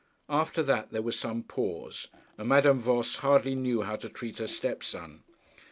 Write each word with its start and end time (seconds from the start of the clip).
After 0.29 0.63
that 0.63 0.89
there 0.89 1.03
was 1.03 1.19
some 1.19 1.43
pause, 1.43 2.07
and 2.35 2.49
Madame 2.49 2.79
Voss 2.79 3.17
hardly 3.17 3.53
knew 3.53 3.83
how 3.83 3.97
to 3.97 4.09
treat 4.09 4.39
her 4.39 4.47
step 4.47 4.83
son. 4.83 5.21